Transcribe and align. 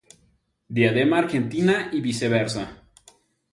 Diadema 0.77 1.19
Argentina 1.19 1.91
y 1.93 2.01
viceversa. 2.01 2.85